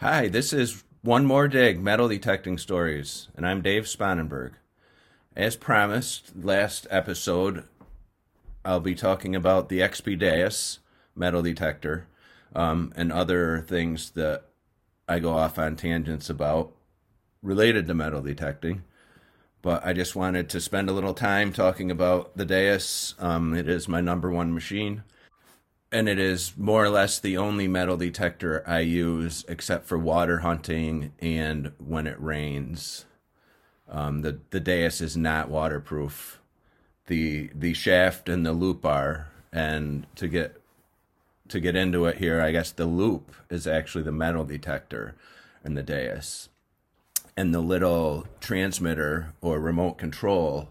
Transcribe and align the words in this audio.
Hi, 0.00 0.28
this 0.28 0.52
is 0.52 0.84
One 1.02 1.26
More 1.26 1.48
Dig 1.48 1.82
Metal 1.82 2.06
Detecting 2.06 2.56
Stories, 2.56 3.26
and 3.36 3.44
I'm 3.44 3.62
Dave 3.62 3.82
Spanenberg. 3.82 4.52
As 5.34 5.56
promised, 5.56 6.30
last 6.40 6.86
episode, 6.88 7.64
I'll 8.64 8.78
be 8.78 8.94
talking 8.94 9.34
about 9.34 9.68
the 9.68 9.80
XP 9.80 10.16
Deus 10.16 10.78
metal 11.16 11.42
detector 11.42 12.06
um, 12.54 12.92
and 12.94 13.10
other 13.10 13.64
things 13.66 14.10
that 14.10 14.44
I 15.08 15.18
go 15.18 15.32
off 15.32 15.58
on 15.58 15.74
tangents 15.74 16.30
about 16.30 16.70
related 17.42 17.88
to 17.88 17.94
metal 17.94 18.22
detecting. 18.22 18.84
But 19.62 19.84
I 19.84 19.94
just 19.94 20.14
wanted 20.14 20.48
to 20.50 20.60
spend 20.60 20.88
a 20.88 20.92
little 20.92 21.12
time 21.12 21.52
talking 21.52 21.90
about 21.90 22.36
the 22.36 22.44
Deus. 22.44 23.16
Um, 23.18 23.52
it 23.52 23.68
is 23.68 23.88
my 23.88 24.00
number 24.00 24.30
one 24.30 24.54
machine 24.54 25.02
and 25.90 26.08
it 26.08 26.18
is 26.18 26.52
more 26.56 26.84
or 26.84 26.90
less 26.90 27.18
the 27.18 27.36
only 27.36 27.66
metal 27.66 27.96
detector 27.96 28.62
I 28.66 28.80
use 28.80 29.44
except 29.48 29.86
for 29.86 29.96
water 29.96 30.38
hunting 30.38 31.12
and 31.20 31.72
when 31.78 32.06
it 32.06 32.20
rains. 32.20 33.06
Um, 33.88 34.20
the 34.20 34.38
the 34.50 34.60
Deus 34.60 35.00
is 35.00 35.16
not 35.16 35.48
waterproof. 35.48 36.40
The 37.06 37.50
the 37.54 37.72
shaft 37.72 38.28
and 38.28 38.44
the 38.44 38.52
loop 38.52 38.84
are, 38.84 39.28
and 39.50 40.06
to 40.16 40.28
get 40.28 40.60
to 41.48 41.58
get 41.58 41.74
into 41.74 42.04
it 42.04 42.18
here, 42.18 42.42
I 42.42 42.52
guess 42.52 42.70
the 42.70 42.84
loop 42.84 43.34
is 43.48 43.66
actually 43.66 44.04
the 44.04 44.12
metal 44.12 44.44
detector 44.44 45.14
and 45.64 45.74
the 45.74 45.82
Deus, 45.82 46.50
and 47.34 47.54
the 47.54 47.60
little 47.60 48.26
transmitter 48.40 49.32
or 49.40 49.58
remote 49.58 49.94
control 49.94 50.68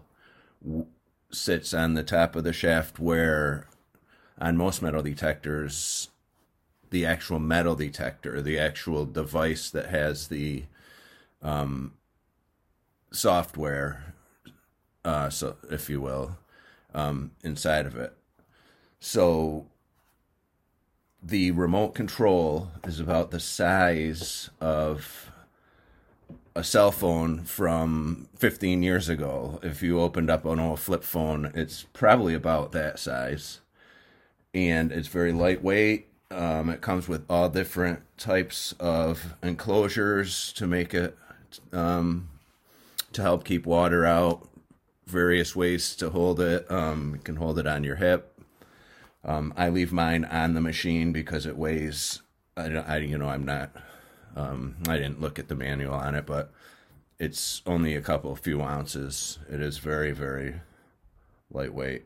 w- 0.64 0.86
sits 1.32 1.74
on 1.74 1.94
the 1.94 2.04
top 2.04 2.36
of 2.36 2.44
the 2.44 2.52
shaft 2.52 3.00
where 3.00 3.66
on 4.40 4.56
most 4.56 4.82
metal 4.82 5.02
detectors, 5.02 6.08
the 6.90 7.04
actual 7.04 7.38
metal 7.38 7.74
detector, 7.74 8.40
the 8.40 8.58
actual 8.58 9.04
device 9.04 9.70
that 9.70 9.86
has 9.86 10.28
the 10.28 10.64
um, 11.42 11.92
software, 13.10 14.14
uh, 15.04 15.28
so 15.28 15.56
if 15.70 15.90
you 15.90 16.00
will, 16.00 16.38
um, 16.94 17.32
inside 17.42 17.86
of 17.86 17.96
it. 17.96 18.14
So 19.00 19.66
the 21.22 21.50
remote 21.50 21.94
control 21.94 22.70
is 22.84 23.00
about 23.00 23.30
the 23.30 23.40
size 23.40 24.50
of 24.60 25.30
a 26.54 26.64
cell 26.64 26.90
phone 26.90 27.44
from 27.44 28.28
15 28.36 28.82
years 28.82 29.08
ago. 29.08 29.60
If 29.62 29.82
you 29.82 30.00
opened 30.00 30.30
up 30.30 30.44
an 30.44 30.58
old 30.58 30.80
flip 30.80 31.04
phone, 31.04 31.52
it's 31.54 31.84
probably 31.92 32.34
about 32.34 32.72
that 32.72 32.98
size 32.98 33.60
and 34.54 34.92
it's 34.92 35.08
very 35.08 35.32
lightweight. 35.32 36.08
Um, 36.30 36.68
it 36.68 36.80
comes 36.80 37.08
with 37.08 37.24
all 37.30 37.48
different 37.48 38.00
types 38.18 38.74
of 38.78 39.34
enclosures 39.42 40.52
to 40.54 40.66
make 40.66 40.92
it 40.92 41.16
um, 41.72 42.28
to 43.12 43.22
help 43.22 43.44
keep 43.44 43.66
water 43.66 44.04
out. 44.04 44.46
Various 45.06 45.56
ways 45.56 45.96
to 45.96 46.10
hold 46.10 46.38
it. 46.40 46.70
Um, 46.70 47.14
you 47.14 47.20
can 47.22 47.36
hold 47.36 47.58
it 47.58 47.66
on 47.66 47.82
your 47.82 47.96
hip. 47.96 48.38
Um, 49.24 49.54
I 49.56 49.70
leave 49.70 49.90
mine 49.92 50.24
on 50.26 50.54
the 50.54 50.60
machine 50.60 51.12
because 51.12 51.46
it 51.46 51.56
weighs. 51.56 52.20
I, 52.56 52.66
I 52.74 52.96
you 52.98 53.16
know, 53.16 53.28
I'm 53.28 53.44
not. 53.44 53.70
Um, 54.36 54.76
I 54.86 54.96
didn't 54.96 55.20
look 55.20 55.38
at 55.38 55.48
the 55.48 55.54
manual 55.54 55.94
on 55.94 56.14
it, 56.14 56.26
but 56.26 56.52
it's 57.18 57.62
only 57.66 57.94
a 57.94 58.02
couple 58.02 58.36
few 58.36 58.62
ounces. 58.62 59.38
It 59.50 59.60
is 59.60 59.78
very, 59.78 60.12
very 60.12 60.60
lightweight. 61.50 62.04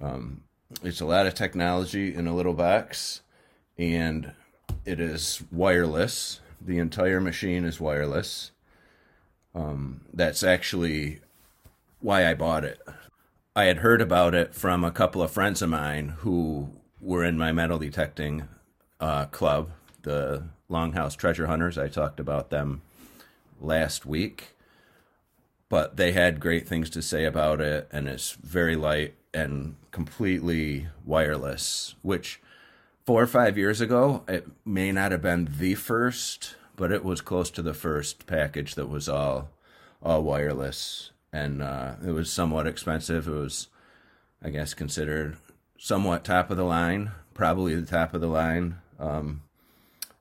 Um, 0.00 0.42
it's 0.82 1.00
a 1.00 1.06
lot 1.06 1.26
of 1.26 1.34
technology 1.34 2.14
in 2.14 2.26
a 2.26 2.34
little 2.34 2.54
box, 2.54 3.22
and 3.76 4.32
it 4.84 5.00
is 5.00 5.42
wireless. 5.50 6.40
The 6.60 6.78
entire 6.78 7.20
machine 7.20 7.64
is 7.64 7.80
wireless. 7.80 8.50
Um, 9.54 10.02
that's 10.12 10.42
actually 10.42 11.20
why 12.00 12.28
I 12.28 12.34
bought 12.34 12.64
it. 12.64 12.80
I 13.56 13.64
had 13.64 13.78
heard 13.78 14.00
about 14.00 14.34
it 14.34 14.54
from 14.54 14.84
a 14.84 14.90
couple 14.90 15.22
of 15.22 15.30
friends 15.30 15.62
of 15.62 15.70
mine 15.70 16.14
who 16.18 16.70
were 17.00 17.24
in 17.24 17.38
my 17.38 17.50
metal 17.50 17.78
detecting 17.78 18.46
uh, 19.00 19.26
club, 19.26 19.70
the 20.02 20.44
Longhouse 20.70 21.16
Treasure 21.16 21.46
Hunters. 21.46 21.78
I 21.78 21.88
talked 21.88 22.20
about 22.20 22.50
them 22.50 22.82
last 23.60 24.06
week, 24.06 24.54
but 25.68 25.96
they 25.96 26.12
had 26.12 26.40
great 26.40 26.66
things 26.66 26.90
to 26.90 27.02
say 27.02 27.24
about 27.24 27.60
it, 27.60 27.88
and 27.92 28.08
it's 28.08 28.32
very 28.32 28.76
light 28.76 29.14
and 29.34 29.76
completely 29.90 30.88
wireless, 31.04 31.94
which 32.02 32.40
four 33.04 33.22
or 33.22 33.26
five 33.26 33.58
years 33.58 33.80
ago, 33.80 34.22
it 34.28 34.46
may 34.64 34.92
not 34.92 35.12
have 35.12 35.22
been 35.22 35.48
the 35.58 35.74
first, 35.74 36.56
but 36.76 36.92
it 36.92 37.04
was 37.04 37.20
close 37.20 37.50
to 37.50 37.62
the 37.62 37.74
first 37.74 38.26
package 38.26 38.74
that 38.74 38.88
was 38.88 39.08
all 39.08 39.50
all 40.00 40.22
wireless, 40.22 41.10
and 41.32 41.60
uh, 41.60 41.94
it 42.06 42.12
was 42.12 42.30
somewhat 42.30 42.66
expensive. 42.66 43.26
It 43.26 43.32
was, 43.32 43.68
I 44.42 44.50
guess, 44.50 44.72
considered 44.72 45.36
somewhat 45.76 46.24
top 46.24 46.50
of 46.50 46.56
the 46.56 46.64
line, 46.64 47.10
probably 47.34 47.74
the 47.74 47.86
top 47.86 48.14
of 48.14 48.20
the 48.20 48.28
line, 48.28 48.76
um, 49.00 49.42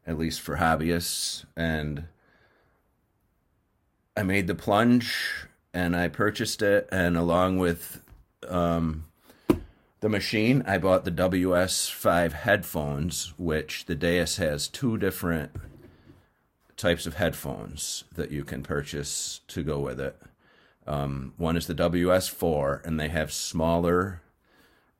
at 0.05 0.17
least 0.17 0.41
for 0.41 0.57
hobbyists. 0.57 1.45
And 1.55 2.05
I 4.17 4.23
made 4.23 4.47
the 4.47 4.55
plunge, 4.55 5.45
and 5.75 5.95
I 5.95 6.07
purchased 6.07 6.63
it, 6.63 6.89
and 6.91 7.15
along 7.15 7.59
with 7.59 8.01
um, 8.47 9.05
the 9.99 10.09
machine, 10.09 10.63
I 10.65 10.79
bought 10.79 11.05
the 11.05 11.11
WS5 11.11 12.31
headphones, 12.31 13.35
which 13.37 13.85
the 13.85 13.93
Deus 13.93 14.37
has 14.37 14.67
two 14.67 14.97
different 14.97 15.51
types 16.77 17.05
of 17.05 17.17
headphones 17.17 18.05
that 18.15 18.31
you 18.31 18.43
can 18.43 18.63
purchase 18.63 19.41
to 19.49 19.61
go 19.61 19.77
with 19.77 19.99
it. 19.99 20.19
Um, 20.87 21.33
one 21.37 21.55
is 21.55 21.67
the 21.67 21.75
WS4, 21.75 22.83
and 22.83 22.99
they 22.99 23.09
have 23.09 23.31
smaller 23.31 24.23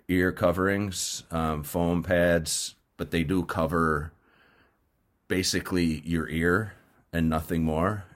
ear 0.07 0.31
coverings, 0.31 1.23
um, 1.31 1.63
foam 1.63 2.03
pads, 2.03 2.75
but 2.97 3.09
they 3.09 3.23
do 3.23 3.43
cover 3.43 4.11
basically 5.27 6.03
your 6.05 6.29
ear 6.29 6.73
and 7.11 7.27
nothing 7.27 7.63
more. 7.63 8.06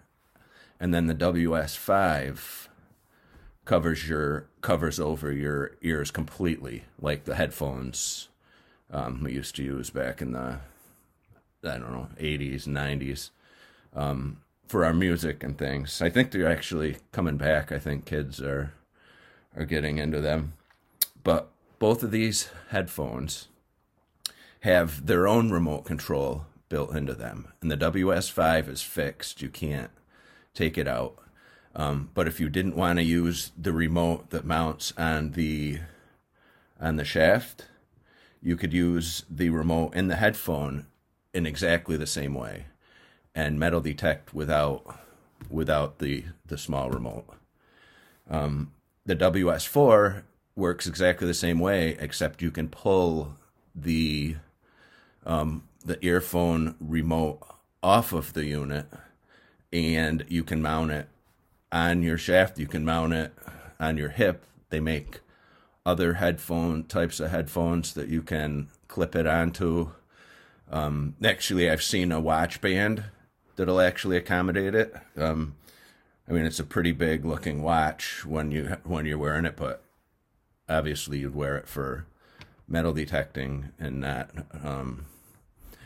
And 0.81 0.95
then 0.95 1.05
the 1.05 1.13
WS5 1.13 2.67
covers 3.65 4.09
your 4.09 4.47
covers 4.61 4.99
over 4.99 5.31
your 5.31 5.77
ears 5.83 6.09
completely, 6.09 6.85
like 6.99 7.25
the 7.25 7.35
headphones 7.35 8.29
um, 8.89 9.23
we 9.23 9.31
used 9.33 9.55
to 9.57 9.63
use 9.63 9.91
back 9.91 10.23
in 10.23 10.31
the 10.31 10.57
I 11.63 11.77
don't 11.77 11.91
know 11.91 12.09
eighties, 12.17 12.65
nineties 12.65 13.29
um, 13.95 14.41
for 14.67 14.83
our 14.83 14.93
music 14.93 15.43
and 15.43 15.55
things. 15.55 16.01
I 16.01 16.09
think 16.09 16.31
they're 16.31 16.51
actually 16.51 16.97
coming 17.11 17.37
back. 17.37 17.71
I 17.71 17.77
think 17.77 18.05
kids 18.05 18.41
are 18.41 18.73
are 19.55 19.65
getting 19.65 19.99
into 19.99 20.19
them, 20.19 20.53
but 21.23 21.51
both 21.77 22.01
of 22.01 22.09
these 22.09 22.49
headphones 22.69 23.49
have 24.61 25.05
their 25.05 25.27
own 25.27 25.51
remote 25.51 25.85
control 25.85 26.47
built 26.69 26.95
into 26.95 27.13
them, 27.13 27.53
and 27.61 27.69
the 27.69 27.77
WS5 27.77 28.67
is 28.67 28.81
fixed. 28.81 29.43
You 29.43 29.49
can't 29.49 29.91
take 30.53 30.77
it 30.77 30.87
out 30.87 31.21
um, 31.75 32.09
but 32.13 32.27
if 32.27 32.39
you 32.39 32.49
didn't 32.49 32.75
want 32.75 32.99
to 32.99 33.03
use 33.03 33.51
the 33.57 33.71
remote 33.71 34.29
that 34.31 34.45
mounts 34.45 34.93
on 34.97 35.31
the 35.31 35.79
on 36.79 36.95
the 36.95 37.05
shaft, 37.05 37.67
you 38.41 38.57
could 38.57 38.73
use 38.73 39.23
the 39.29 39.49
remote 39.49 39.93
in 39.93 40.07
the 40.07 40.15
headphone 40.15 40.87
in 41.33 41.45
exactly 41.45 41.95
the 41.95 42.07
same 42.07 42.33
way, 42.33 42.65
and 43.33 43.59
metal 43.59 43.79
detect 43.79 44.33
without 44.33 44.99
without 45.49 45.99
the 45.99 46.25
the 46.45 46.57
small 46.57 46.89
remote. 46.89 47.25
Um, 48.29 48.71
the 49.05 49.15
WS4 49.15 50.23
works 50.55 50.87
exactly 50.87 51.27
the 51.27 51.33
same 51.33 51.59
way, 51.59 51.97
except 51.99 52.41
you 52.41 52.51
can 52.51 52.67
pull 52.67 53.35
the 53.73 54.35
um, 55.25 55.63
the 55.85 56.03
earphone 56.05 56.75
remote 56.81 57.39
off 57.81 58.11
of 58.11 58.33
the 58.33 58.45
unit, 58.45 58.87
and 59.71 60.25
you 60.27 60.43
can 60.43 60.61
mount 60.61 60.91
it 60.91 61.07
on 61.71 62.03
your 62.03 62.17
shaft. 62.17 62.59
You 62.59 62.67
can 62.67 62.83
mount 62.85 63.13
it 63.13 63.33
on 63.79 63.97
your 63.97 64.09
hip. 64.09 64.45
They 64.69 64.79
make 64.79 65.21
other 65.85 66.15
headphone 66.15 66.83
types 66.83 67.19
of 67.19 67.31
headphones 67.31 67.93
that 67.93 68.07
you 68.07 68.21
can 68.21 68.69
clip 68.87 69.15
it 69.15 69.25
onto. 69.25 69.91
Um, 70.69 71.15
actually, 71.23 71.69
I've 71.69 71.83
seen 71.83 72.11
a 72.11 72.19
watch 72.19 72.61
band 72.61 73.05
that'll 73.55 73.81
actually 73.81 74.17
accommodate 74.17 74.75
it. 74.75 74.95
Um, 75.17 75.55
I 76.27 76.33
mean, 76.33 76.45
it's 76.45 76.59
a 76.59 76.65
pretty 76.65 76.91
big 76.91 77.25
looking 77.25 77.61
watch 77.61 78.25
when 78.25 78.51
you 78.51 78.77
when 78.83 79.05
you're 79.05 79.17
wearing 79.17 79.45
it, 79.45 79.57
but 79.57 79.83
obviously 80.69 81.19
you'd 81.19 81.35
wear 81.35 81.57
it 81.57 81.67
for 81.67 82.05
metal 82.67 82.93
detecting 82.93 83.69
and 83.77 83.99
not 83.99 84.29
um, 84.63 85.05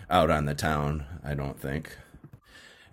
out 0.09 0.29
on 0.29 0.45
the 0.45 0.53
town. 0.53 1.05
I 1.23 1.33
don't 1.33 1.59
think. 1.59 1.97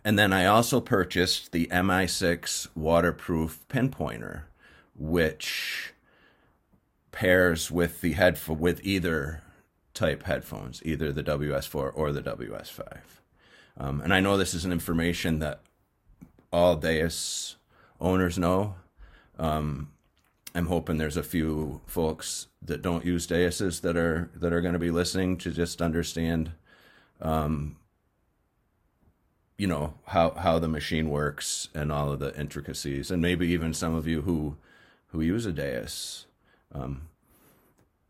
And 0.05 0.19
then 0.19 0.33
I 0.33 0.47
also 0.47 0.81
purchased 0.81 1.53
the 1.53 1.67
MI6 1.67 2.69
waterproof 2.75 3.65
pinpointer, 3.69 4.43
which 4.97 5.93
pairs 7.13 7.71
with 7.71 8.01
the 8.01 8.13
headphone 8.13 8.59
with 8.59 8.81
either 8.85 9.43
type 9.95 10.25
headphones, 10.25 10.83
either 10.85 11.13
the 11.13 11.23
WS4 11.23 11.93
or 11.95 12.13
the 12.13 12.23
WS5. 12.23 12.99
Um, 13.77 14.01
and 14.01 14.13
I 14.13 14.21
know 14.21 14.37
this 14.37 14.55
is 14.55 14.65
an 14.65 14.73
information 14.73 15.39
that 15.39 15.61
all 16.53 16.77
Deus 16.77 17.57
owners 18.01 18.39
know. 18.39 18.75
Um, 19.39 19.93
I'm 20.55 20.67
hoping 20.67 20.99
there's 20.99 21.17
a 21.17 21.23
few 21.23 21.81
folks 21.87 22.49
that 22.61 22.83
don't 22.83 23.05
use 23.05 23.27
Deuses 23.27 23.81
that 23.81 23.97
are 23.97 24.31
that 24.35 24.53
are 24.53 24.61
going 24.61 24.75
to 24.75 24.79
be 24.79 24.91
listening 24.91 25.39
to 25.39 25.51
just 25.51 25.81
understand, 25.81 26.53
um, 27.21 27.77
you 29.59 29.67
know 29.67 29.95
how 30.07 30.31
how 30.31 30.59
the 30.59 30.69
machine 30.69 31.09
works 31.09 31.69
and 31.75 31.93
all 31.93 32.13
of 32.13 32.19
the 32.19 32.39
intricacies, 32.39 33.11
and 33.11 33.23
maybe 33.23 33.49
even 33.49 33.75
some 33.75 33.95
of 33.95 34.07
you 34.07 34.23
who 34.23 34.57
who 35.09 35.21
use 35.21 35.47
a 35.47 35.53
Deus 35.53 36.27
um, 36.73 37.09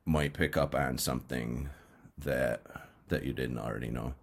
might 0.05 0.33
pick 0.33 0.57
up 0.57 0.75
on 0.75 0.99
something 0.99 1.69
that 2.17 2.63
that 3.09 3.25
you 3.25 3.33
didn't 3.33 3.59
already 3.59 3.91
know. 3.91 4.15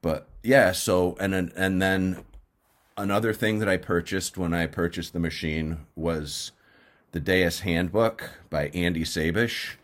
But 0.00 0.28
yeah, 0.42 0.72
so 0.72 1.16
and 1.20 1.34
and 1.34 1.82
then 1.82 2.24
another 2.96 3.32
thing 3.32 3.58
that 3.58 3.68
I 3.68 3.76
purchased 3.76 4.36
when 4.36 4.52
I 4.54 4.66
purchased 4.66 5.12
the 5.12 5.18
machine 5.18 5.86
was 5.94 6.52
the 7.12 7.20
Deus 7.20 7.60
Handbook 7.60 8.30
by 8.50 8.68
Andy 8.68 9.04
Sabisch. 9.04 9.74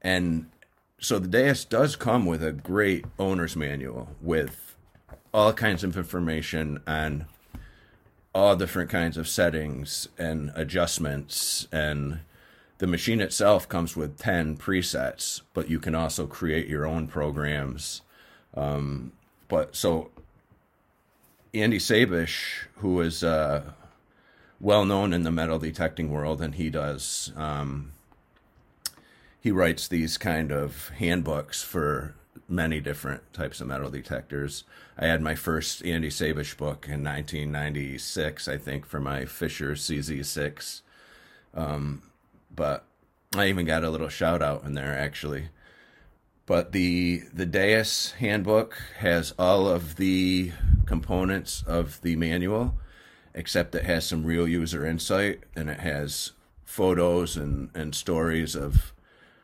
And 0.00 0.50
so 0.98 1.18
the 1.18 1.28
Deus 1.28 1.64
does 1.64 1.96
come 1.96 2.26
with 2.26 2.42
a 2.42 2.52
great 2.52 3.04
owner's 3.18 3.56
manual 3.56 4.08
with 4.20 4.65
all 5.36 5.52
kinds 5.52 5.84
of 5.84 5.96
information 5.96 6.80
on 6.86 7.26
all 8.34 8.56
different 8.56 8.90
kinds 8.90 9.16
of 9.16 9.28
settings 9.28 10.08
and 10.18 10.50
adjustments 10.54 11.68
and 11.70 12.20
the 12.78 12.86
machine 12.86 13.20
itself 13.20 13.68
comes 13.68 13.94
with 13.94 14.18
10 14.18 14.56
presets 14.56 15.42
but 15.54 15.70
you 15.70 15.78
can 15.78 15.94
also 15.94 16.26
create 16.26 16.66
your 16.66 16.86
own 16.86 17.06
programs 17.06 18.02
um, 18.54 19.12
but 19.48 19.76
so 19.76 20.10
Andy 21.54 21.78
Sabisch 21.78 22.64
who 22.76 23.00
is 23.00 23.22
uh, 23.22 23.62
well 24.60 24.84
known 24.84 25.12
in 25.12 25.22
the 25.22 25.30
metal 25.30 25.58
detecting 25.58 26.10
world, 26.10 26.40
and 26.40 26.54
he 26.54 26.70
does. 26.70 27.32
Um, 27.36 27.92
he 29.40 29.50
writes 29.50 29.86
these 29.86 30.18
kind 30.18 30.50
of 30.50 30.90
handbooks 30.98 31.62
for 31.62 32.14
many 32.48 32.80
different 32.80 33.32
types 33.32 33.60
of 33.60 33.66
metal 33.66 33.90
detectors. 33.90 34.64
I 34.98 35.06
had 35.06 35.20
my 35.20 35.34
first 35.34 35.84
Andy 35.84 36.08
Sabisch 36.08 36.56
book 36.56 36.86
in 36.86 37.04
1996, 37.04 38.48
I 38.48 38.56
think, 38.56 38.86
for 38.86 39.00
my 39.00 39.24
Fisher 39.24 39.72
CZ6. 39.72 40.82
Um, 41.54 42.02
but 42.54 42.84
I 43.34 43.48
even 43.48 43.66
got 43.66 43.84
a 43.84 43.90
little 43.90 44.08
shout 44.08 44.42
out 44.42 44.64
in 44.64 44.74
there 44.74 44.96
actually. 44.96 45.48
But 46.46 46.72
the 46.72 47.22
the 47.32 47.46
Deus 47.46 48.12
handbook 48.12 48.76
has 48.98 49.34
all 49.38 49.68
of 49.68 49.96
the 49.96 50.52
components 50.86 51.64
of 51.66 52.00
the 52.02 52.16
manual 52.16 52.76
except 53.34 53.74
it 53.74 53.84
has 53.84 54.06
some 54.06 54.24
real 54.24 54.48
user 54.48 54.86
insight 54.86 55.40
and 55.54 55.68
it 55.68 55.80
has 55.80 56.32
photos 56.64 57.36
and, 57.36 57.70
and 57.74 57.94
stories 57.94 58.56
of 58.56 58.94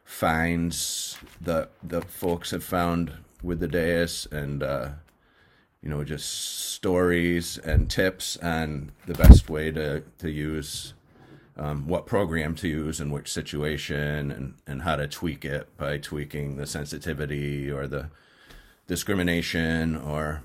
finds 0.05 1.19
that 1.41 1.71
the 1.83 2.03
folks 2.03 2.51
have 2.51 2.65
found 2.65 3.13
with 3.43 3.61
the 3.61 3.69
Deus 3.69 4.27
and 4.27 4.63
uh, 4.63 4.89
you 5.83 5.89
know 5.89 6.05
just 6.05 6.71
stories 6.73 7.59
and 7.59 7.91
tips 7.91 8.37
on 8.39 8.93
the 9.07 9.15
best 9.15 9.49
way 9.49 9.71
to 9.71 10.03
to 10.19 10.31
use 10.31 10.95
um, 11.57 11.87
what 11.87 12.07
program 12.07 12.55
to 12.57 12.69
use 12.69 13.01
in 13.01 13.11
which 13.11 13.33
situation 13.33 14.31
and 14.31 14.55
and 14.67 14.83
how 14.83 14.97
to 14.97 15.09
tweak 15.09 15.45
it 15.45 15.69
by 15.77 15.99
tweaking 15.99 16.57
the 16.57 16.67
sensitivity 16.67 17.71
or 17.71 17.87
the 17.87 18.09
discrimination 18.87 19.97
or 19.97 20.43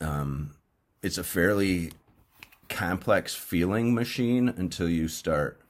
um, 0.00 0.50
it's 1.02 1.18
a 1.18 1.24
fairly 1.24 1.92
complex 2.68 3.34
feeling 3.34 3.94
machine 3.94 4.48
until 4.48 4.88
you 4.88 5.08
start 5.08 5.60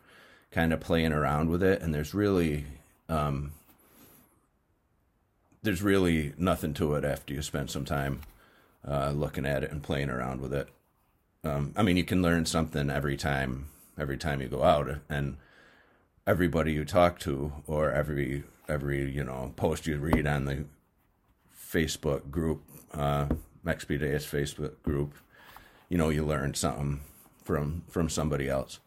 kind 0.50 0.72
of 0.72 0.80
playing 0.80 1.12
around 1.12 1.48
with 1.48 1.62
it. 1.62 1.80
And 1.82 1.94
there's 1.94 2.14
really 2.14 2.64
um, 3.08 3.52
there's 5.62 5.82
really 5.82 6.32
nothing 6.38 6.74
to 6.74 6.94
it 6.94 7.04
after 7.04 7.34
you 7.34 7.42
spend 7.42 7.70
some 7.70 7.84
time 7.84 8.20
uh, 8.86 9.10
looking 9.10 9.46
at 9.46 9.62
it 9.62 9.70
and 9.70 9.82
playing 9.82 10.10
around 10.10 10.40
with 10.40 10.52
it. 10.52 10.68
Um, 11.44 11.72
i 11.76 11.82
mean 11.82 11.96
you 11.96 12.02
can 12.02 12.20
learn 12.20 12.46
something 12.46 12.90
every 12.90 13.16
time 13.16 13.68
every 13.96 14.16
time 14.18 14.42
you 14.42 14.48
go 14.48 14.64
out 14.64 14.88
and 15.08 15.36
everybody 16.26 16.72
you 16.72 16.84
talk 16.84 17.20
to 17.20 17.52
or 17.68 17.92
every 17.92 18.42
every 18.68 19.08
you 19.08 19.22
know 19.22 19.52
post 19.54 19.86
you 19.86 19.98
read 19.98 20.26
on 20.26 20.46
the 20.46 20.64
facebook 21.56 22.28
group 22.32 22.62
uh, 22.92 23.26
MexPDeus 23.64 24.26
facebook 24.26 24.82
group 24.82 25.14
you 25.88 25.96
know 25.96 26.08
you 26.08 26.24
learned 26.24 26.56
something 26.56 27.00
from 27.44 27.82
from 27.88 28.08
somebody 28.10 28.48
else. 28.48 28.78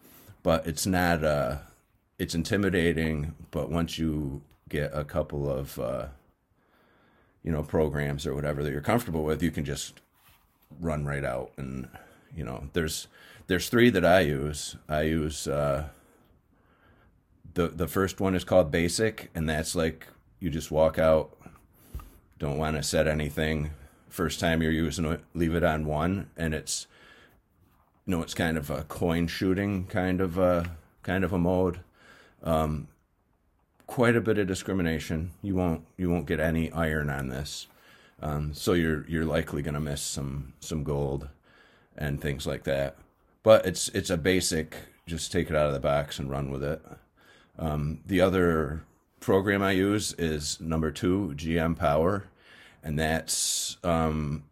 But 0.44 0.68
it's 0.68 0.86
not 0.86 1.24
uh 1.24 1.58
it's 2.22 2.36
intimidating 2.36 3.34
but 3.50 3.72
once 3.72 3.98
you 3.98 4.44
get 4.70 4.92
a 4.94 5.04
couple 5.04 5.52
of 5.52 5.80
uh 5.80 6.06
you 7.42 7.52
know 7.52 7.64
programs 7.64 8.28
or 8.28 8.36
whatever 8.36 8.62
that 8.62 8.70
you're 8.72 8.80
comfortable 8.80 9.24
with 9.24 9.42
you 9.42 9.50
can 9.50 9.66
just 9.66 10.02
run 10.80 11.04
right 11.04 11.26
out 11.26 11.52
and 11.58 11.90
you 12.36 12.46
know 12.46 12.70
there's 12.74 13.08
there's 13.48 13.70
three 13.70 13.90
that 13.90 14.06
I 14.06 14.20
use 14.20 14.76
I 14.88 15.02
use 15.02 15.48
uh 15.48 15.88
the 17.56 17.70
the 17.70 17.88
first 17.88 18.22
one 18.22 18.36
is 18.36 18.44
called 18.44 18.70
basic 18.70 19.32
and 19.34 19.50
that's 19.50 19.74
like 19.76 20.06
you 20.40 20.52
just 20.52 20.70
walk 20.70 21.00
out 21.00 21.36
don't 22.38 22.60
want 22.60 22.76
to 22.76 22.84
set 22.84 23.08
anything 23.08 23.72
first 24.10 24.40
time 24.40 24.62
you're 24.62 24.72
using 24.72 25.06
it 25.06 25.22
leave 25.34 25.56
it 25.56 25.64
on 25.64 25.88
one 25.88 26.30
and 26.38 26.54
it's 26.54 26.86
you 28.06 28.12
know 28.16 28.22
it's 28.22 28.36
kind 28.36 28.60
of 28.60 28.70
a 28.70 28.84
coin 28.84 29.26
shooting 29.26 29.88
kind 29.88 30.22
of 30.22 30.38
a 30.38 30.78
kind 31.04 31.24
of 31.24 31.34
a 31.34 31.38
mode. 31.38 31.80
Um, 32.44 32.88
quite 33.88 34.16
a 34.16 34.22
bit 34.22 34.38
of 34.38 34.48
discrimination. 34.48 35.32
You 35.42 35.56
won't 35.56 35.86
you 35.98 36.10
won't 36.10 36.26
get 36.26 36.40
any 36.40 36.72
iron 36.72 37.10
on 37.10 37.28
this, 37.28 37.68
um, 38.22 38.54
so 38.54 38.74
you're 38.74 39.06
you're 39.08 39.26
likely 39.26 39.62
going 39.62 39.74
to 39.74 39.80
miss 39.80 40.02
some 40.02 40.54
some 40.60 40.84
gold 40.84 41.28
and 41.98 42.22
things 42.22 42.48
like 42.48 42.64
that. 42.64 42.96
But 43.44 43.66
it's 43.66 43.90
it's 43.90 44.10
a 44.10 44.18
basic. 44.18 44.78
Just 45.08 45.32
take 45.32 45.50
it 45.50 45.56
out 45.56 45.68
of 45.68 45.74
the 45.74 45.80
box 45.80 46.20
and 46.20 46.30
run 46.30 46.52
with 46.52 46.64
it. 46.64 46.82
Um, 47.60 48.00
the 48.06 48.22
other 48.22 48.84
program 49.20 49.62
I 49.62 49.72
use 49.72 50.14
is 50.14 50.60
number 50.62 50.92
two, 50.92 51.34
GM 51.36 51.78
Power, 51.78 52.26
and 52.84 52.98
that's 52.98 53.78
um, 53.84 54.44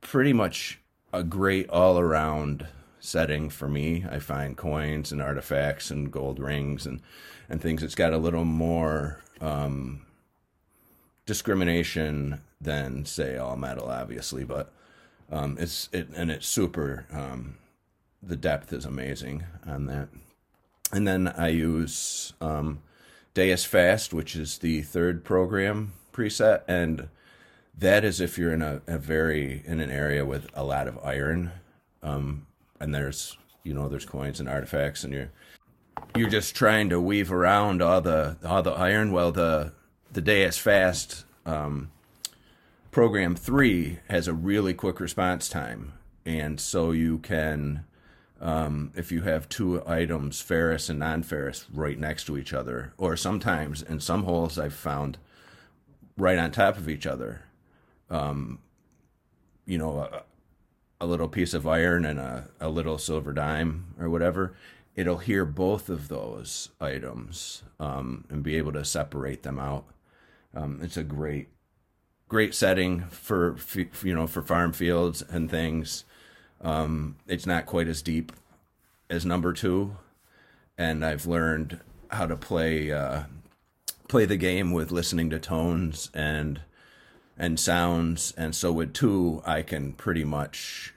pretty 0.00 0.32
much 0.32 0.80
a 1.12 1.24
great 1.24 1.68
all 1.70 1.98
around 1.98 2.66
setting 3.00 3.50
for 3.50 3.68
me. 3.68 4.04
I 4.08 4.18
find 4.18 4.56
coins 4.56 5.10
and 5.10 5.20
artifacts 5.20 5.90
and 5.90 6.12
gold 6.12 6.38
rings 6.38 6.86
and 6.86 7.00
and 7.48 7.60
things. 7.60 7.82
It's 7.82 7.94
got 7.94 8.12
a 8.12 8.18
little 8.18 8.44
more 8.44 9.20
um, 9.40 10.02
discrimination 11.26 12.40
than 12.60 13.04
say 13.04 13.36
all 13.36 13.56
metal, 13.56 13.88
obviously, 13.88 14.44
but 14.44 14.72
um, 15.30 15.56
it's 15.58 15.88
it 15.92 16.08
and 16.14 16.30
it's 16.30 16.46
super. 16.46 17.06
Um, 17.12 17.56
the 18.22 18.36
depth 18.36 18.72
is 18.72 18.84
amazing 18.84 19.44
on 19.66 19.86
that. 19.86 20.08
And 20.92 21.06
then 21.06 21.28
I 21.28 21.48
use 21.48 22.34
um, 22.40 22.80
Deus 23.32 23.64
Fast, 23.64 24.12
which 24.12 24.36
is 24.36 24.58
the 24.58 24.82
third 24.82 25.24
program 25.24 25.92
preset, 26.12 26.62
and 26.68 27.08
that 27.78 28.04
is 28.04 28.20
if 28.20 28.36
you're 28.36 28.52
in 28.52 28.62
a, 28.62 28.82
a 28.86 28.98
very 28.98 29.62
in 29.64 29.80
an 29.80 29.90
area 29.90 30.26
with 30.26 30.48
a 30.52 30.64
lot 30.64 30.88
of 30.88 30.98
iron, 31.04 31.52
um, 32.02 32.46
and 32.80 32.94
there's 32.94 33.36
you 33.62 33.74
know 33.74 33.88
there's 33.88 34.06
coins 34.06 34.40
and 34.40 34.48
artifacts, 34.48 35.04
and 35.04 35.12
you're 35.12 35.30
you're 36.16 36.30
just 36.30 36.54
trying 36.54 36.88
to 36.90 37.00
weave 37.00 37.30
around 37.30 37.82
all 37.82 38.00
the 38.00 38.36
all 38.44 38.62
the 38.62 38.72
iron. 38.72 39.12
Well, 39.12 39.30
the 39.32 39.72
the 40.12 40.20
Deus 40.20 40.58
Fast 40.58 41.24
um, 41.46 41.90
program 42.90 43.36
three 43.36 43.98
has 44.08 44.26
a 44.26 44.32
really 44.34 44.74
quick 44.74 44.98
response 44.98 45.48
time, 45.48 45.92
and 46.24 46.60
so 46.60 46.90
you 46.92 47.18
can. 47.18 47.84
Um, 48.42 48.92
if 48.96 49.12
you 49.12 49.20
have 49.20 49.50
two 49.50 49.86
items, 49.86 50.40
ferrous 50.40 50.88
and 50.88 50.98
non-ferrous, 50.98 51.66
right 51.70 51.98
next 51.98 52.24
to 52.24 52.38
each 52.38 52.54
other, 52.54 52.94
or 52.96 53.14
sometimes 53.14 53.82
in 53.82 54.00
some 54.00 54.22
holes 54.22 54.58
I've 54.58 54.72
found 54.72 55.18
right 56.16 56.38
on 56.38 56.50
top 56.50 56.78
of 56.78 56.88
each 56.88 57.06
other, 57.06 57.42
um, 58.08 58.60
you 59.66 59.76
know, 59.76 59.98
a, 59.98 60.22
a, 61.00 61.06
little 61.06 61.28
piece 61.28 61.54
of 61.54 61.66
iron 61.66 62.04
and 62.04 62.18
a, 62.18 62.48
a 62.60 62.68
little 62.68 62.98
silver 62.98 63.32
dime 63.32 63.94
or 63.98 64.08
whatever, 64.10 64.54
it'll 64.94 65.18
hear 65.18 65.44
both 65.44 65.88
of 65.88 66.08
those 66.08 66.70
items 66.80 67.62
um, 67.78 68.24
and 68.28 68.42
be 68.42 68.56
able 68.56 68.72
to 68.72 68.84
separate 68.84 69.42
them 69.42 69.58
out. 69.58 69.84
Um, 70.54 70.80
it's 70.82 70.96
a 70.96 71.04
great, 71.04 71.48
great 72.28 72.54
setting 72.54 73.04
for 73.04 73.56
you 74.02 74.14
know 74.14 74.26
for 74.26 74.42
farm 74.42 74.72
fields 74.72 75.22
and 75.22 75.50
things. 75.50 76.04
Um, 76.60 77.16
it's 77.26 77.46
not 77.46 77.66
quite 77.66 77.88
as 77.88 78.02
deep 78.02 78.32
as 79.08 79.24
number 79.24 79.52
two, 79.52 79.96
and 80.76 81.04
I've 81.04 81.26
learned 81.26 81.80
how 82.10 82.26
to 82.26 82.36
play 82.36 82.92
uh, 82.92 83.22
play 84.08 84.24
the 84.24 84.36
game 84.36 84.72
with 84.72 84.90
listening 84.90 85.30
to 85.30 85.38
tones 85.38 86.10
and 86.12 86.60
and 87.40 87.58
sounds. 87.58 88.34
And 88.36 88.54
so 88.54 88.70
with 88.70 88.92
two, 88.92 89.42
I 89.46 89.62
can 89.62 89.94
pretty 89.94 90.24
much 90.24 90.92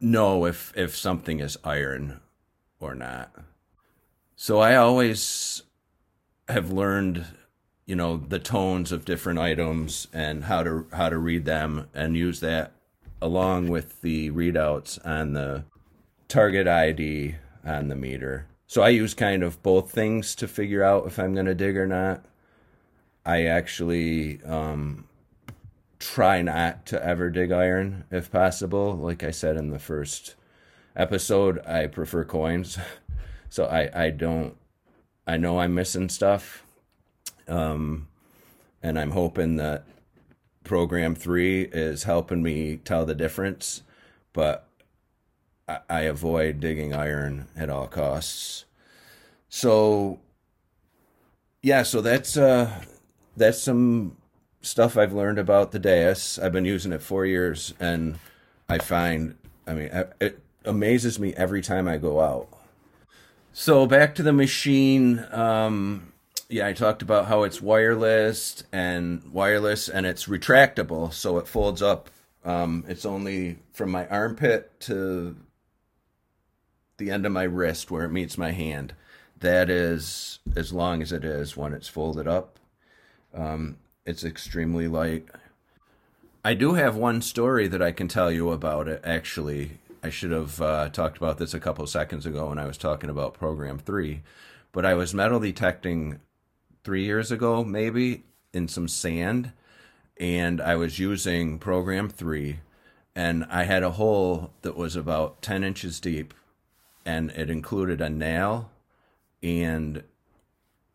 know 0.00 0.46
if 0.46 0.72
if 0.76 0.96
something 0.96 1.40
is 1.40 1.58
iron 1.64 2.20
or 2.78 2.94
not. 2.94 3.32
So 4.36 4.60
I 4.60 4.76
always 4.76 5.62
have 6.48 6.70
learned, 6.70 7.26
you 7.86 7.96
know, 7.96 8.16
the 8.16 8.38
tones 8.38 8.92
of 8.92 9.04
different 9.04 9.40
items 9.40 10.06
and 10.12 10.44
how 10.44 10.62
to 10.62 10.86
how 10.92 11.08
to 11.08 11.18
read 11.18 11.44
them 11.44 11.88
and 11.92 12.16
use 12.16 12.38
that 12.40 12.72
along 13.20 13.68
with 13.68 14.00
the 14.00 14.30
readouts 14.30 15.04
on 15.04 15.32
the 15.32 15.64
target 16.28 16.68
ID 16.68 17.34
on 17.64 17.88
the 17.88 17.96
meter. 17.96 18.46
So 18.68 18.82
I 18.82 18.90
use 18.90 19.12
kind 19.12 19.42
of 19.42 19.60
both 19.62 19.90
things 19.90 20.36
to 20.36 20.46
figure 20.46 20.84
out 20.84 21.06
if 21.06 21.18
I'm 21.18 21.34
going 21.34 21.46
to 21.46 21.54
dig 21.54 21.76
or 21.76 21.86
not. 21.86 22.24
I 23.26 23.46
actually 23.46 24.42
um, 24.44 25.06
try 25.98 26.42
not 26.42 26.86
to 26.86 27.04
ever 27.04 27.30
dig 27.30 27.52
iron 27.52 28.04
if 28.10 28.30
possible. 28.30 28.94
Like 28.94 29.22
I 29.22 29.30
said 29.30 29.56
in 29.56 29.70
the 29.70 29.78
first 29.78 30.34
episode, 30.96 31.64
I 31.66 31.86
prefer 31.86 32.24
coins. 32.24 32.78
So 33.50 33.66
I, 33.66 34.06
I 34.06 34.10
don't, 34.10 34.56
I 35.28 35.36
know 35.36 35.60
I'm 35.60 35.76
missing 35.76 36.08
stuff. 36.08 36.64
Um, 37.46 38.08
and 38.82 38.98
I'm 38.98 39.12
hoping 39.12 39.54
that 39.58 39.84
program 40.64 41.14
three 41.14 41.62
is 41.62 42.02
helping 42.02 42.42
me 42.42 42.78
tell 42.78 43.06
the 43.06 43.14
difference. 43.14 43.82
But 44.32 44.66
I, 45.68 45.78
I 45.88 46.00
avoid 46.00 46.58
digging 46.58 46.92
iron 46.92 47.46
at 47.56 47.70
all 47.70 47.86
costs. 47.86 48.64
So, 49.48 50.18
yeah, 51.62 51.84
so 51.84 52.00
that's, 52.00 52.36
uh, 52.36 52.82
that's 53.36 53.62
some 53.62 54.16
stuff 54.64 54.96
I've 54.96 55.12
learned 55.12 55.38
about 55.38 55.72
the 55.72 55.78
Deus. 55.78 56.38
I've 56.38 56.52
been 56.52 56.64
using 56.64 56.92
it 56.92 57.02
four 57.02 57.26
years, 57.26 57.74
and 57.78 58.18
I 58.68 58.78
find, 58.78 59.36
I 59.66 59.74
mean, 59.74 59.90
it 60.20 60.40
amazes 60.64 61.18
me 61.18 61.34
every 61.34 61.62
time 61.62 61.86
I 61.86 61.98
go 61.98 62.20
out. 62.20 62.48
So 63.52 63.86
back 63.86 64.14
to 64.16 64.22
the 64.22 64.32
machine. 64.32 65.24
Um, 65.30 66.12
yeah, 66.48 66.66
I 66.66 66.72
talked 66.72 67.02
about 67.02 67.26
how 67.26 67.42
it's 67.44 67.60
wireless 67.60 68.64
and 68.72 69.22
wireless, 69.32 69.88
and 69.88 70.06
it's 70.06 70.26
retractable, 70.26 71.12
so 71.12 71.38
it 71.38 71.46
folds 71.46 71.82
up. 71.82 72.10
Um, 72.44 72.84
it's 72.88 73.06
only 73.06 73.58
from 73.72 73.90
my 73.90 74.06
armpit 74.08 74.78
to 74.80 75.36
the 76.96 77.10
end 77.10 77.26
of 77.26 77.32
my 77.32 77.44
wrist 77.44 77.90
where 77.90 78.04
it 78.04 78.12
meets 78.12 78.38
my 78.38 78.52
hand. 78.52 78.94
That 79.40 79.68
is 79.68 80.38
as 80.56 80.72
long 80.72 81.02
as 81.02 81.12
it 81.12 81.24
is 81.24 81.56
when 81.56 81.74
it's 81.74 81.88
folded 81.88 82.26
up. 82.26 82.58
Um, 83.34 83.78
it's 84.06 84.24
extremely 84.24 84.88
light. 84.88 85.26
I 86.44 86.54
do 86.54 86.74
have 86.74 86.96
one 86.96 87.22
story 87.22 87.68
that 87.68 87.80
I 87.80 87.90
can 87.90 88.06
tell 88.06 88.30
you 88.30 88.50
about 88.50 88.86
it, 88.86 89.00
actually. 89.02 89.78
I 90.02 90.10
should 90.10 90.30
have 90.30 90.60
uh, 90.60 90.90
talked 90.90 91.16
about 91.16 91.38
this 91.38 91.54
a 91.54 91.60
couple 91.60 91.86
seconds 91.86 92.26
ago 92.26 92.48
when 92.48 92.58
I 92.58 92.66
was 92.66 92.76
talking 92.76 93.08
about 93.08 93.32
program 93.32 93.78
three, 93.78 94.20
but 94.72 94.84
I 94.84 94.92
was 94.92 95.14
metal 95.14 95.40
detecting 95.40 96.20
three 96.84 97.04
years 97.04 97.32
ago, 97.32 97.64
maybe, 97.64 98.24
in 98.52 98.68
some 98.68 98.88
sand, 98.88 99.52
and 100.20 100.60
I 100.60 100.76
was 100.76 100.98
using 100.98 101.58
program 101.58 102.10
three, 102.10 102.58
and 103.16 103.46
I 103.48 103.64
had 103.64 103.82
a 103.82 103.92
hole 103.92 104.50
that 104.60 104.76
was 104.76 104.96
about 104.96 105.40
10 105.40 105.64
inches 105.64 105.98
deep, 105.98 106.34
and 107.06 107.30
it 107.30 107.48
included 107.48 108.02
a 108.02 108.10
nail 108.10 108.70
and 109.42 110.02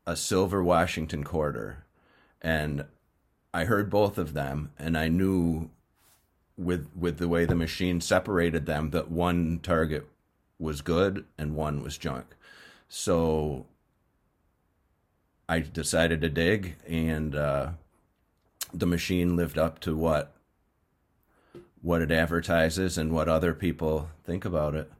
a 0.06 0.16
silver 0.16 0.64
Washington 0.64 1.24
quarter. 1.24 1.86
And 2.42 2.86
I 3.54 3.66
heard 3.66 3.90
both 3.90 4.18
of 4.18 4.34
them, 4.34 4.72
and 4.78 4.98
I 4.98 5.08
knew 5.08 5.70
with 6.58 6.90
with 6.96 7.18
the 7.18 7.28
way 7.28 7.46
the 7.46 7.56
machine 7.56 8.02
separated 8.02 8.66
them 8.66 8.92
that 8.92 9.10
one 9.10 9.60
target 9.64 10.08
was 10.60 10.82
good 10.82 11.26
and 11.38 11.56
one 11.56 11.82
was 11.82 11.98
junk. 11.98 12.36
So 12.90 13.66
I 15.48 15.60
decided 15.60 16.22
to 16.22 16.30
dig, 16.30 16.76
and 16.88 17.36
uh, 17.36 17.70
the 18.74 18.86
machine 18.86 19.36
lived 19.36 19.58
up 19.58 19.80
to 19.82 19.96
what 19.96 20.34
what 21.82 22.02
it 22.02 22.12
advertises 22.12 22.98
and 22.98 23.14
what 23.14 23.30
other 23.30 23.54
people 23.54 24.10
think 24.24 24.46
about 24.46 24.76
it. 24.76 24.92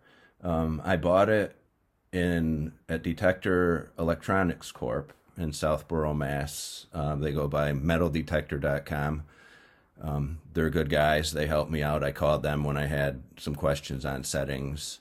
Um, 0.42 0.82
I 0.86 0.96
bought 0.96 1.30
it 1.30 1.56
in 2.12 2.74
at 2.88 3.04
Detector 3.04 3.92
Electronics 4.00 4.72
Corp 4.72 5.14
in 5.40 5.54
Southborough, 5.54 6.14
Mass. 6.14 6.86
Um, 6.94 7.22
they 7.22 7.32
go 7.32 7.48
by 7.48 7.72
metaldetector.com. 7.72 9.24
Um, 10.02 10.40
they're 10.54 10.70
good 10.70 10.90
guys. 10.90 11.34
They 11.34 11.48
helped 11.48 11.72
me 11.72 11.82
out. 11.84 12.04
I 12.04 12.12
called 12.12 12.44
them 12.44 12.64
when 12.64 12.78
I 12.78 12.86
had 12.86 13.24
some 13.38 13.56
questions 13.56 14.06
on 14.06 14.24
settings. 14.24 15.00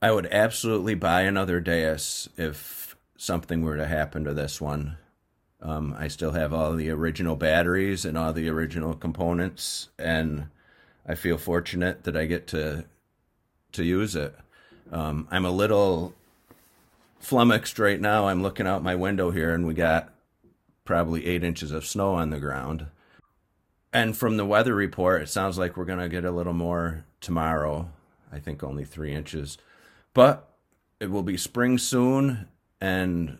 I 0.00 0.12
would 0.12 0.26
absolutely 0.26 0.94
buy 0.94 1.22
another 1.22 1.60
Deus 1.60 2.28
if 2.36 2.96
something 3.16 3.62
were 3.62 3.76
to 3.76 3.86
happen 3.86 4.24
to 4.24 4.34
this 4.34 4.60
one. 4.60 4.98
Um, 5.62 5.96
I 5.98 6.08
still 6.08 6.32
have 6.32 6.52
all 6.52 6.74
the 6.74 6.90
original 6.90 7.36
batteries 7.36 8.04
and 8.04 8.18
all 8.18 8.32
the 8.32 8.50
original 8.50 8.94
components, 8.94 9.88
and 9.98 10.48
I 11.06 11.14
feel 11.14 11.38
fortunate 11.38 12.04
that 12.04 12.16
I 12.16 12.26
get 12.26 12.46
to 12.48 12.84
to 13.72 13.82
use 13.82 14.14
it. 14.14 14.34
Um, 14.92 15.26
I'm 15.30 15.44
a 15.44 15.50
little 15.50 16.14
flummoxed 17.24 17.78
right 17.78 18.00
now. 18.00 18.28
I'm 18.28 18.42
looking 18.42 18.66
out 18.66 18.82
my 18.82 18.94
window 18.94 19.30
here, 19.30 19.54
and 19.54 19.66
we 19.66 19.74
got 19.74 20.12
probably 20.84 21.26
eight 21.26 21.42
inches 21.42 21.70
of 21.70 21.86
snow 21.86 22.14
on 22.14 22.30
the 22.30 22.38
ground. 22.38 22.86
And 23.92 24.16
from 24.16 24.36
the 24.36 24.44
weather 24.44 24.74
report, 24.74 25.22
it 25.22 25.28
sounds 25.28 25.56
like 25.56 25.76
we're 25.76 25.84
going 25.84 26.00
to 26.00 26.08
get 26.08 26.24
a 26.24 26.30
little 26.30 26.52
more 26.52 27.04
tomorrow. 27.20 27.90
I 28.32 28.40
think 28.40 28.62
only 28.62 28.84
three 28.84 29.12
inches. 29.12 29.56
But 30.12 30.48
it 31.00 31.10
will 31.10 31.22
be 31.22 31.36
spring 31.36 31.78
soon. 31.78 32.48
And 32.80 33.38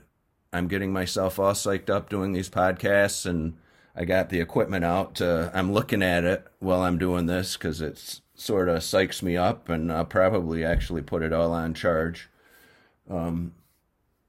I'm 0.53 0.69
getting 0.69 0.93
myself 0.93 1.38
all 1.38 1.53
psyched 1.53 1.91
up 1.91 2.09
doing 2.09 2.33
these 2.33 2.49
podcasts. 2.49 3.26
And 3.26 3.55
I 3.97 4.05
got 4.05 4.29
the 4.29 4.41
equipment 4.41 4.85
out. 4.85 5.17
To, 5.17 5.50
I'm 5.53 5.73
looking 5.73 6.03
at 6.03 6.23
it 6.25 6.47
while 6.61 6.83
I'm 6.83 6.99
doing 6.99 7.26
this 7.26 7.57
because 7.57 7.81
it 7.81 8.21
sort 8.37 8.69
of 8.69 8.79
psychs 8.79 9.23
me 9.23 9.37
up. 9.37 9.69
And 9.69 9.93
I'll 9.93 10.05
probably 10.05 10.64
actually 10.64 11.03
put 11.03 11.23
it 11.23 11.33
all 11.33 11.53
on 11.53 11.75
charge 11.75 12.31
um, 13.11 13.55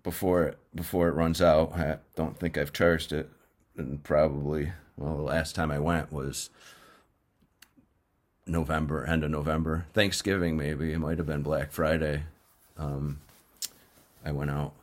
before, 0.05 0.43
it, 0.43 0.57
before 0.73 1.09
it 1.09 1.15
runs 1.15 1.41
out. 1.41 1.73
I 1.73 1.97
don't 2.15 2.39
think 2.39 2.57
I've 2.57 2.71
charged 2.71 3.11
it. 3.11 3.29
And 3.75 4.01
probably 4.03 4.71
well, 4.95 5.17
the 5.17 5.23
last 5.23 5.55
time 5.55 5.71
I 5.71 5.79
went 5.79 6.13
was 6.13 6.49
November, 8.47 9.03
end 9.05 9.23
of 9.23 9.31
November, 9.31 9.87
Thanksgiving 9.93 10.55
maybe. 10.55 10.93
It 10.93 10.99
might 10.99 11.17
have 11.17 11.27
been 11.27 11.41
Black 11.41 11.71
Friday. 11.71 12.23
Um, 12.77 13.19
I 14.23 14.31
went 14.31 14.51
out, 14.51 14.73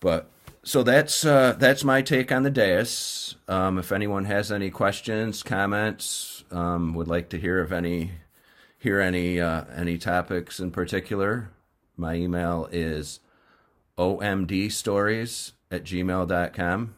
but 0.00 0.28
so 0.64 0.82
that's 0.82 1.24
uh, 1.24 1.54
that's 1.58 1.84
my 1.84 2.02
take 2.02 2.32
on 2.32 2.42
the 2.42 2.50
Deus. 2.50 3.36
Um, 3.46 3.78
if 3.78 3.92
anyone 3.92 4.24
has 4.24 4.50
any 4.50 4.70
questions, 4.70 5.42
comments, 5.42 6.44
um, 6.50 6.94
would 6.94 7.08
like 7.08 7.28
to 7.30 7.38
hear 7.38 7.60
of 7.60 7.72
any 7.72 8.12
hear 8.78 9.00
any 9.00 9.40
uh, 9.40 9.64
any 9.74 9.98
topics 9.98 10.58
in 10.58 10.70
particular, 10.70 11.50
my 11.96 12.14
email 12.14 12.68
is 12.72 13.20
omdstories 13.98 15.52
at 15.70 15.84
gmail.com. 15.84 16.94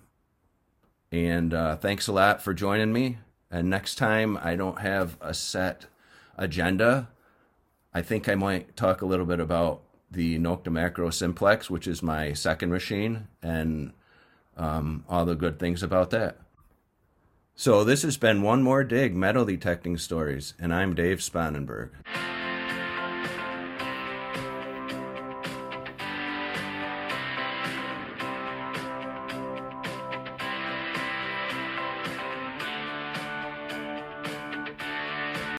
And 1.13 1.55
uh, 1.55 1.77
thanks 1.77 2.09
a 2.09 2.13
lot 2.13 2.43
for 2.43 2.53
joining 2.53 2.93
me. 2.93 3.19
And 3.51 3.71
next 3.71 3.95
time, 3.95 4.39
I 4.43 4.57
don't 4.57 4.81
have 4.81 5.17
a 5.21 5.33
set 5.33 5.87
agenda. 6.37 7.09
I 7.95 8.03
think 8.03 8.29
I 8.29 8.35
might 8.35 8.77
talk 8.77 9.01
a 9.01 9.07
little 9.07 9.27
bit 9.27 9.41
about 9.41 9.83
the 10.11 10.39
Nokta 10.39 10.69
Makro 10.69 11.13
Simplex, 11.13 11.71
which 11.71 11.87
is 11.87 12.03
my 12.03 12.33
second 12.33 12.71
machine, 12.71 13.29
and 13.43 13.93
um, 14.57 15.05
all 15.09 15.25
the 15.25 15.35
good 15.35 15.59
things 15.59 15.83
about 15.83 16.11
that. 16.11 16.39
So 17.55 17.85
this 17.85 18.03
has 18.03 18.17
been 18.17 18.43
one 18.43 18.63
more 18.63 18.85
dig 18.85 19.15
metal 19.15 19.45
detecting 19.45 19.97
stories, 19.97 20.55
and 20.59 20.75
I'm 20.75 20.95
Dave 20.95 21.19
Spanenberg. 21.19 21.91